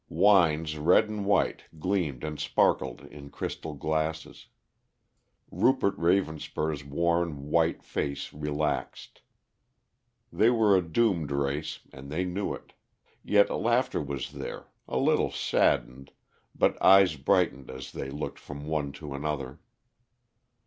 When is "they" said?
10.33-10.49, 12.11-12.23, 17.91-18.09